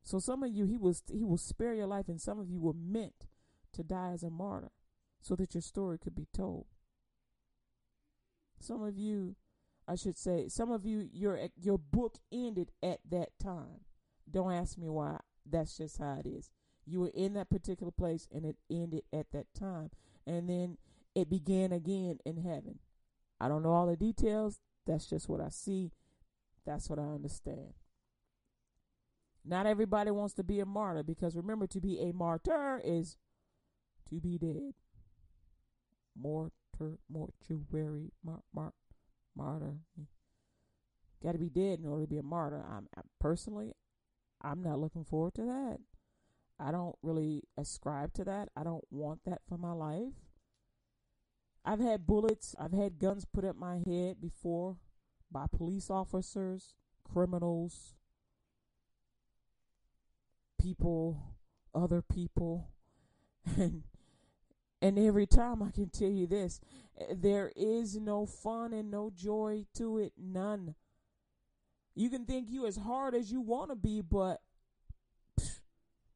[0.04, 2.60] So some of you, he will he will spare your life, and some of you
[2.60, 3.28] were meant
[3.73, 4.71] to die as a martyr,
[5.21, 6.65] so that your story could be told.
[8.60, 9.36] Some of you,
[9.88, 13.82] I should say, some of you, your your book ended at that time.
[14.30, 15.19] Don't ask me why.
[15.49, 16.49] That's just how it is.
[16.86, 19.91] You were in that particular place, and it ended at that time
[20.25, 20.77] and then
[21.15, 22.79] it began again in heaven.
[23.39, 24.60] I don't know all the details.
[24.86, 25.91] That's just what I see.
[26.65, 27.73] That's what I understand.
[29.45, 33.17] Not everybody wants to be a martyr because remember, to be a martyr is
[34.10, 34.73] to be dead.
[36.17, 38.73] Mortar, mortuary, mar, mar,
[39.36, 39.75] martyr.
[41.21, 42.63] Got to be dead in order to be a martyr.
[42.69, 43.73] I'm I, personally,
[44.43, 45.77] I'm not looking forward to that.
[46.60, 48.49] I don't really ascribe to that.
[48.56, 50.13] I don't want that for my life.
[51.65, 54.77] I've had bullets, I've had guns put at my head before
[55.32, 56.75] by police officers,
[57.10, 57.95] criminals,
[60.62, 61.36] people,
[61.73, 62.69] other people.
[63.58, 63.84] And
[64.82, 66.60] and every time I can tell you this,
[67.10, 70.75] there is no fun and no joy to it, none.
[71.95, 74.41] You can think you as hard as you want to be, but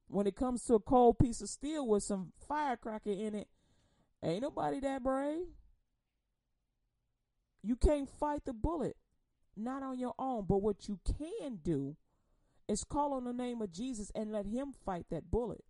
[0.08, 3.48] when it comes to a cold piece of steel with some firecracker in it,
[4.24, 5.46] ain't nobody that brave.
[7.62, 8.96] You can't fight the bullet,
[9.56, 10.46] not on your own.
[10.48, 11.98] But what you can do
[12.68, 15.64] is call on the name of Jesus and let Him fight that bullet.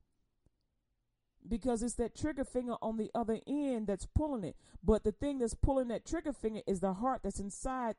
[1.47, 4.55] Because it's that trigger finger on the other end that's pulling it.
[4.83, 7.95] But the thing that's pulling that trigger finger is the heart that's inside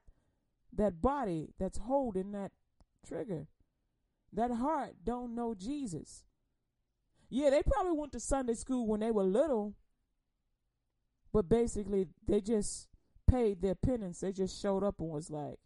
[0.75, 2.53] that body that's holding that
[3.07, 3.47] trigger.
[4.33, 6.25] That heart don't know Jesus.
[7.31, 9.75] Yeah, they probably went to Sunday school when they were little.
[11.33, 12.89] But basically, they just
[13.31, 14.21] paid their penance.
[14.21, 15.59] They just showed up and was like,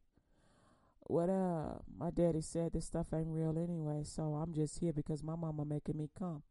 [1.07, 5.23] what uh my daddy said this stuff ain't real anyway so i'm just here because
[5.23, 6.43] my mama making me come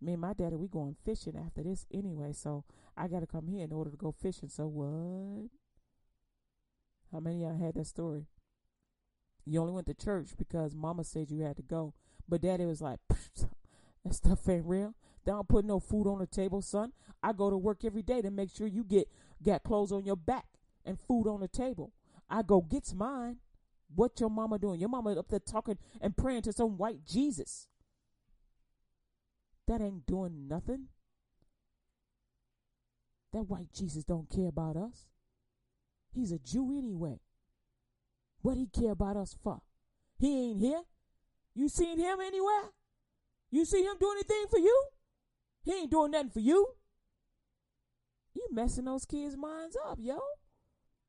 [0.00, 2.64] me and my daddy we going fishing after this anyway so
[2.96, 5.48] i gotta come here in order to go fishing so what
[7.12, 8.26] how many y'all had that story
[9.44, 11.94] you only went to church because mama said you had to go
[12.28, 13.00] but daddy was like
[14.04, 14.94] that stuff ain't real
[15.24, 18.20] they don't put no food on the table son i go to work every day
[18.22, 19.08] to make sure you get
[19.42, 20.46] got clothes on your back
[20.84, 21.92] and food on the table
[22.30, 23.36] i go gets mine
[23.94, 24.80] what your mama doing?
[24.80, 27.68] Your mama up there talking and praying to some white Jesus.
[29.68, 30.86] That ain't doing nothing.
[33.32, 35.06] That white Jesus don't care about us.
[36.14, 37.20] He's a Jew anyway.
[38.42, 39.60] What he care about us for?
[40.18, 40.82] He ain't here.
[41.54, 42.70] You seen him anywhere?
[43.50, 44.84] You see him do anything for you?
[45.64, 46.66] He ain't doing nothing for you.
[48.34, 50.18] You messing those kids' minds up, yo.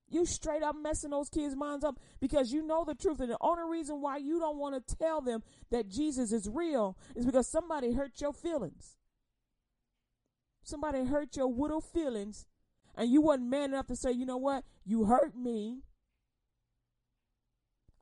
[0.09, 3.19] You straight up messing those kids' minds up because you know the truth.
[3.19, 6.97] And the only reason why you don't want to tell them that Jesus is real
[7.15, 8.97] is because somebody hurt your feelings.
[10.63, 12.45] Somebody hurt your widow feelings,
[12.95, 14.63] and you wasn't man enough to say, you know what?
[14.85, 15.79] You hurt me.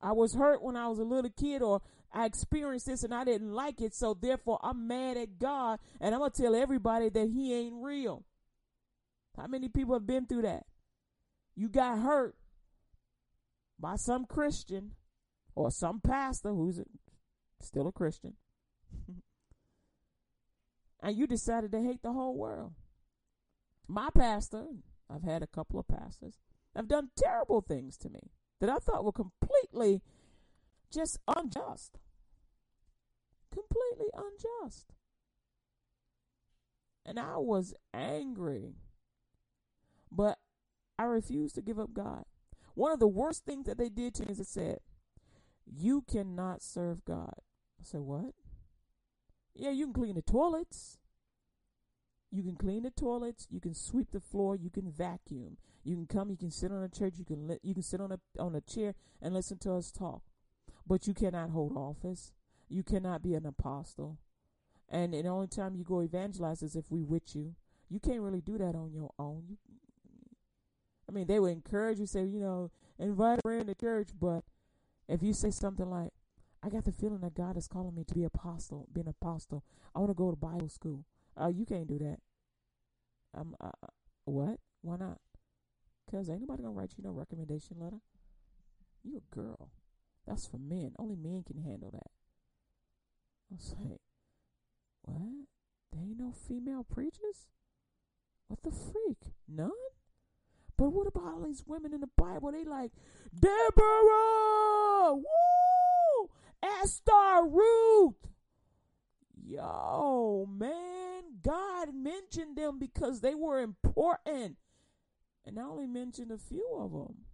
[0.02, 3.24] I was hurt when I was a little kid, or I experienced this and I
[3.24, 7.30] didn't like it, so therefore I'm mad at God, and I'm gonna tell everybody that
[7.30, 8.24] He ain't real.
[9.38, 10.66] How many people have been through that?
[11.56, 12.36] you got hurt
[13.80, 14.92] by some Christian
[15.56, 16.86] or some pastor who's a,
[17.60, 18.34] still a Christian,
[21.02, 22.74] and you decided to hate the whole world.
[23.92, 24.68] My pastor,
[25.14, 26.40] I've had a couple of pastors,
[26.74, 30.02] have done terrible things to me that I thought were completely
[30.90, 32.00] just unjust.
[33.52, 34.94] Completely unjust.
[37.06, 38.76] And I was angry.
[40.10, 40.38] But
[40.98, 42.24] I refused to give up God.
[42.76, 44.78] One of the worst things that they did to me is it said,
[45.66, 47.34] You cannot serve God.
[47.78, 48.36] I said, What?
[49.54, 51.01] Yeah, you can clean the toilets.
[52.32, 53.48] You can clean the toilets.
[53.52, 54.56] You can sweep the floor.
[54.56, 55.58] You can vacuum.
[55.84, 56.30] You can come.
[56.30, 57.16] You can sit on a church.
[57.18, 59.92] You can li- you can sit on a on a chair and listen to us
[59.92, 60.22] talk.
[60.88, 62.32] But you cannot hold office.
[62.70, 64.18] You cannot be an apostle.
[64.88, 67.56] And the only time you go evangelize is if we with you.
[67.90, 69.44] You can't really do that on your own.
[69.50, 69.58] You
[71.12, 74.46] I mean, they would encourage you, say, you know, invite a friend to church, but
[75.10, 76.12] if you say something like,
[76.64, 79.66] I got the feeling that God is calling me to be apostle, be an apostle.
[79.94, 81.04] I want to go to Bible school.
[81.40, 82.18] Uh, you can't do that.
[83.34, 83.88] Um, uh, uh
[84.26, 84.60] what?
[84.82, 85.20] Why not?
[86.10, 88.02] Cause ain't nobody gonna write you no recommendation letter.
[89.04, 89.72] You a girl.
[90.28, 90.94] That's for men.
[91.00, 92.12] Only men can handle that.
[93.52, 94.02] I was like,
[95.04, 95.48] what?
[95.92, 97.48] There ain't no female preachers?
[98.48, 99.34] What the freak?
[99.48, 99.72] None?
[100.78, 102.52] But what about all these women in the Bible?
[102.52, 102.92] They like
[103.38, 106.30] Deborah, woo,
[106.62, 108.16] Esther, Ruth.
[109.44, 114.58] Yo, man, God mentioned them because they were important.
[115.46, 117.26] And I only mentioned a few of them.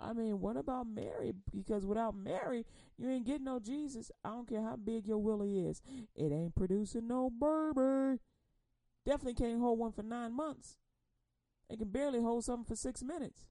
[0.00, 1.32] I mean, what about Mary?
[1.52, 2.64] Because without Mary,
[2.96, 4.12] you ain't getting no Jesus.
[4.24, 5.82] I don't care how big your willy is.
[6.14, 8.20] It ain't producing no baby.
[9.04, 10.76] Definitely can't hold one for nine months.
[11.68, 13.46] It can barely hold something for six minutes.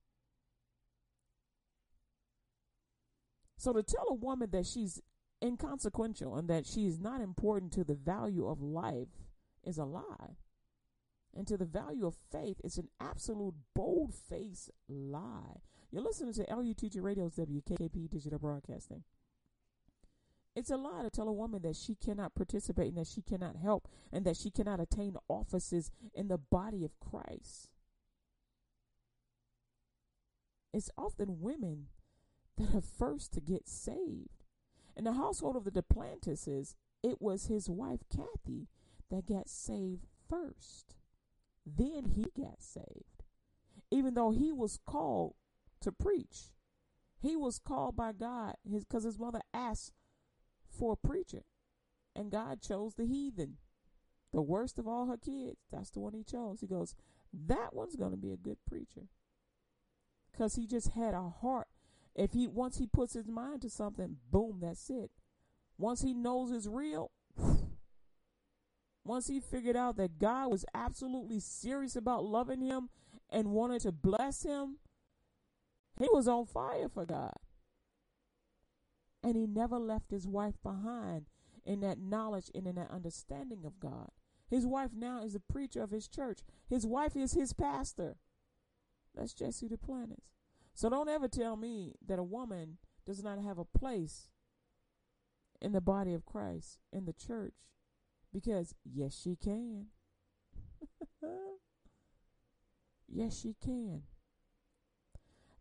[3.58, 5.02] So to tell a woman that she's
[5.44, 9.10] inconsequential and that she is not important to the value of life
[9.64, 10.38] is a lie.
[11.36, 15.62] And to the value of faith, it's an absolute bold faced lie.
[15.92, 19.04] You're listening to LUTG Radio's WKKP Digital Broadcasting.
[20.56, 23.58] It's a lie to tell a woman that she cannot participate and that she cannot
[23.58, 27.70] help and that she cannot attain offices in the body of Christ
[30.78, 31.88] it's often women
[32.58, 34.37] that are first to get saved.
[34.98, 38.68] In the household of the Duplantises, it was his wife Cathy
[39.12, 40.96] that got saved first.
[41.66, 43.24] Then he got saved.
[43.92, 45.36] Even though he was called
[45.82, 46.52] to preach,
[47.20, 49.94] he was called by God his because his mother asked
[50.68, 51.44] for a preacher,
[52.16, 53.58] and God chose the heathen,
[54.34, 55.68] the worst of all her kids.
[55.72, 56.62] That's the one he chose.
[56.62, 56.96] He goes,
[57.32, 59.08] that one's going to be a good preacher
[60.32, 61.68] because he just had a heart.
[62.18, 65.12] If he once he puts his mind to something, boom, that's it.
[65.78, 67.12] Once he knows it's real,
[69.06, 72.90] once he figured out that God was absolutely serious about loving him
[73.30, 74.78] and wanted to bless him,
[76.00, 77.36] he was on fire for God.
[79.24, 81.28] And he never left his wife behind
[81.66, 84.10] in that knowledge and in that understanding of God.
[84.50, 86.40] His wife now is the preacher of his church.
[86.70, 88.16] His wife is his pastor.
[89.14, 90.37] That's Jesse Duplantis.
[90.78, 94.30] So don't ever tell me that a woman does not have a place
[95.60, 97.56] in the body of Christ, in the church,
[98.32, 99.88] because yes, she can.
[103.10, 104.04] yes, she can.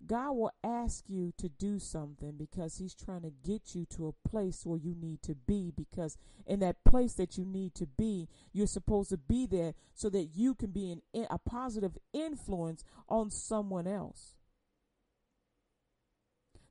[0.06, 4.28] God will ask you to do something because He's trying to get you to a
[4.28, 5.72] place where you need to be.
[5.74, 10.10] Because in that place that you need to be, you're supposed to be there so
[10.10, 14.35] that you can be an, a positive influence on someone else.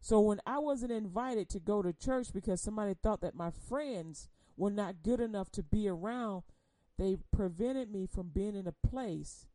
[0.05, 4.29] So when I wasn't invited to go to church because somebody thought that my friends
[4.55, 6.43] were not good enough to be around,
[6.99, 9.47] they prevented me from being in a place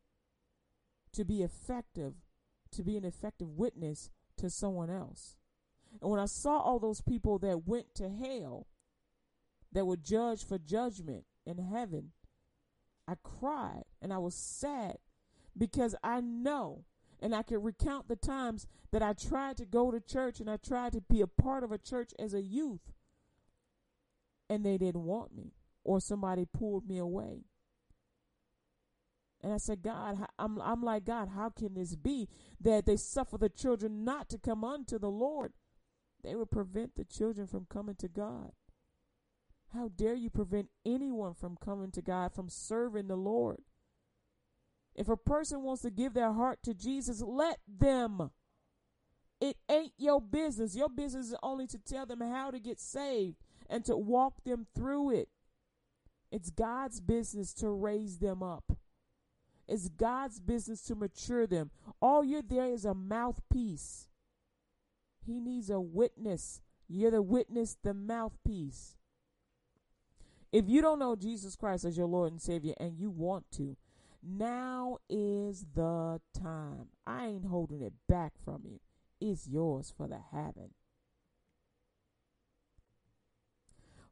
[1.13, 2.15] to be effective
[2.71, 5.37] to be an effective witness to someone else.
[6.01, 8.67] And when I saw all those people that went to hell,
[9.71, 12.11] that were judged for judgment in heaven,
[13.07, 14.97] I cried and I was sad
[15.57, 16.83] because I know
[17.21, 20.57] and I can recount the times that I tried to go to church and I
[20.57, 22.91] tried to be a part of a church as a youth
[24.49, 25.53] and they didn't want me
[25.83, 27.45] or somebody pulled me away.
[29.43, 32.27] And I said, God, I'm, I'm like, God, how can this be
[32.59, 35.53] that they suffer the children not to come unto the Lord?
[36.23, 38.51] They would prevent the children from coming to God.
[39.73, 43.61] How dare you prevent anyone from coming to God, from serving the Lord?
[44.95, 48.31] If a person wants to give their heart to Jesus, let them.
[49.39, 50.75] It ain't your business.
[50.75, 53.37] Your business is only to tell them how to get saved
[53.69, 55.29] and to walk them through it.
[56.31, 58.77] It's God's business to raise them up.
[59.67, 61.71] It's God's business to mature them.
[62.01, 64.09] All you're there is a mouthpiece.
[65.25, 66.61] He needs a witness.
[66.87, 68.95] You're the witness, the mouthpiece.
[70.51, 73.77] If you don't know Jesus Christ as your Lord and Savior and you want to,
[74.23, 76.89] now is the time.
[77.05, 78.79] I ain't holding it back from you.
[79.19, 80.71] It's yours for the having.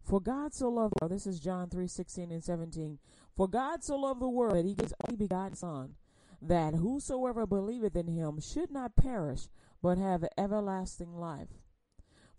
[0.03, 2.97] For God so loved world, this is John 3 16 and 17.
[3.35, 5.95] For God so loved the world that he gave his only begotten Son,
[6.41, 9.49] that whosoever believeth in him should not perish,
[9.81, 11.49] but have everlasting life.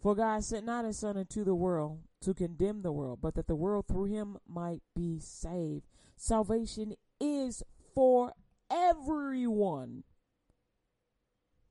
[0.02, 3.46] For God sent not his Son into the world to condemn the world, but that
[3.46, 5.86] the world through him might be saved.
[6.16, 7.62] Salvation is
[7.94, 8.32] for
[8.70, 10.04] everyone,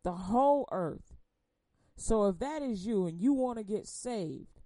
[0.04, 1.16] the whole earth.
[1.95, 4.62] So if that is you and you want to get saved,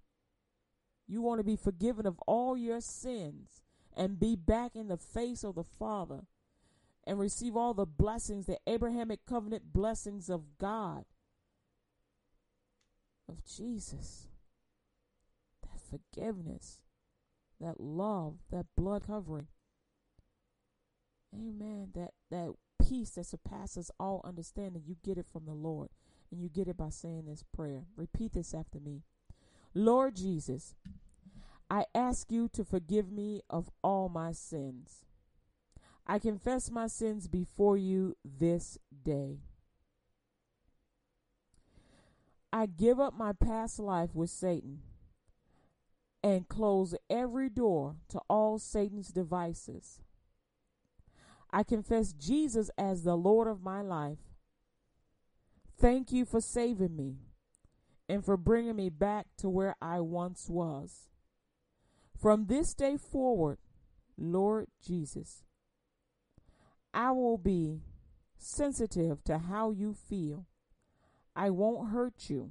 [1.06, 3.62] you want to be forgiven of all your sins
[3.96, 6.26] and be back in the face of the Father
[7.06, 11.04] and receive all the blessings, the Abrahamic covenant blessings of God,
[13.28, 14.28] of Jesus,
[15.62, 16.80] that forgiveness,
[17.60, 19.48] that love, that blood covering.
[21.34, 21.90] Amen.
[21.94, 25.88] That that peace that surpasses all understanding, you get it from the Lord.
[26.30, 27.84] And you get it by saying this prayer.
[27.96, 29.02] Repeat this after me.
[29.72, 30.74] Lord Jesus,
[31.70, 35.04] I ask you to forgive me of all my sins.
[36.06, 39.38] I confess my sins before you this day.
[42.52, 44.82] I give up my past life with Satan
[46.22, 50.00] and close every door to all Satan's devices.
[51.54, 54.18] I confess Jesus as the Lord of my life.
[55.80, 57.18] Thank you for saving me
[58.08, 61.10] and for bringing me back to where I once was.
[62.20, 63.58] From this day forward,
[64.18, 65.44] Lord Jesus,
[66.92, 67.82] I will be
[68.36, 70.46] sensitive to how you feel.
[71.36, 72.50] I won't hurt you.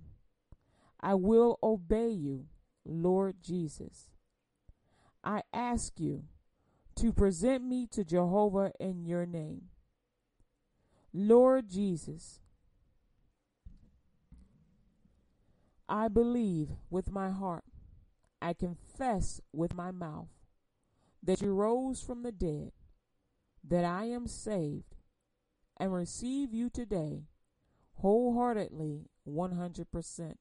[1.01, 2.45] I will obey you,
[2.85, 4.07] Lord Jesus.
[5.25, 6.23] I ask you
[6.95, 9.69] to present me to Jehovah in your name.
[11.13, 12.39] Lord Jesus,
[15.87, 17.65] I believe with my heart,
[18.41, 20.29] I confess with my mouth
[21.21, 22.71] that you rose from the dead,
[23.63, 24.95] that I am saved,
[25.77, 27.23] and receive you today
[27.95, 30.35] wholeheartedly 100%.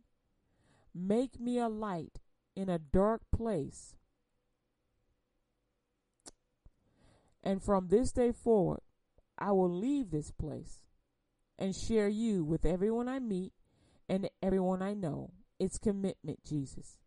[0.95, 2.19] Make me a light
[2.57, 3.95] in a dark place.
[7.43, 8.81] And from this day forward,
[9.39, 10.83] I will leave this place
[11.59, 13.53] and share you with everyone I meet
[14.09, 15.33] and everyone I know.
[15.59, 16.99] It's commitment, Jesus.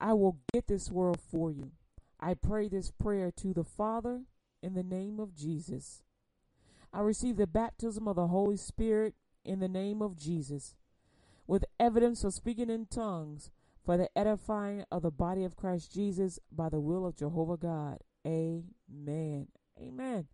[0.00, 1.72] I will get this world for you.
[2.20, 4.22] I pray this prayer to the Father
[4.62, 6.02] in the name of Jesus.
[6.92, 9.14] I receive the baptism of the Holy Spirit
[9.44, 10.74] in the name of Jesus,
[11.46, 13.50] with evidence of speaking in tongues
[13.84, 17.98] for the edifying of the body of Christ Jesus by the will of Jehovah God.
[18.26, 19.46] Amen.
[19.80, 20.26] Amen.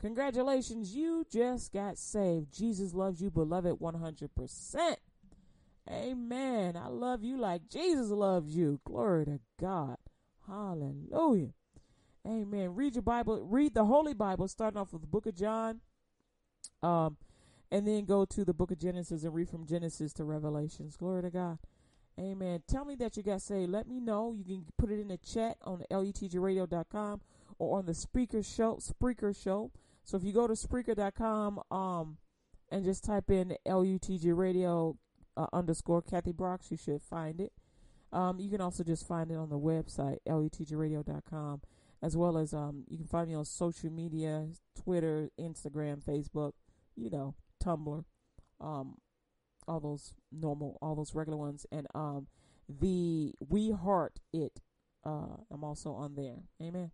[0.00, 2.52] Congratulations, you just got saved.
[2.52, 4.96] Jesus loves you, beloved, 100%.
[5.88, 6.76] Amen.
[6.76, 8.80] I love you like Jesus loves you.
[8.84, 9.96] Glory to God.
[10.46, 11.52] Hallelujah.
[12.26, 12.74] Amen.
[12.74, 13.44] Read your Bible.
[13.44, 15.80] Read the Holy Bible, starting off with the book of John.
[16.82, 17.16] Um,
[17.70, 20.96] and then go to the book of Genesis and read from Genesis to Revelations.
[20.96, 21.58] Glory to God.
[22.20, 22.62] Amen.
[22.68, 23.70] Tell me that you got saved.
[23.70, 24.34] Let me know.
[24.36, 27.20] You can put it in the chat on the lutgradio.com
[27.58, 29.70] or on the speaker show, Spreaker show.
[30.04, 32.18] So if you go to Spreaker.com, um,
[32.72, 34.96] and just type in LUTG Radio
[35.36, 37.52] uh, underscore Kathy Brooks, you should find it.
[38.12, 41.60] Um, you can also just find it on the website, lutgradio.com,
[42.02, 46.52] as well as um, you can find me on social media, Twitter, Instagram, Facebook,
[46.96, 48.04] you know, Tumblr,
[48.60, 48.96] um,
[49.66, 52.26] all those normal, all those regular ones, and um,
[52.68, 54.60] the We Heart It.
[55.04, 56.44] Uh, I'm also on there.
[56.60, 56.90] Amen.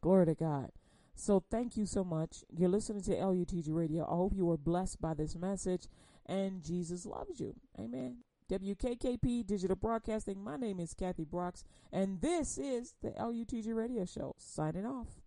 [0.00, 0.70] Glory to God.
[1.14, 2.44] So thank you so much.
[2.50, 4.04] You're listening to LUTG Radio.
[4.04, 5.86] I hope you were blessed by this message,
[6.26, 7.54] and Jesus loves you.
[7.78, 8.18] Amen.
[8.50, 10.42] WKKP Digital Broadcasting.
[10.42, 14.34] My name is Kathy Brooks, and this is the LUTG Radio Show.
[14.38, 15.23] Signing off.